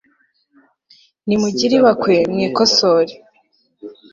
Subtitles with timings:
[1.27, 3.13] nimugire ibakwe mwikosore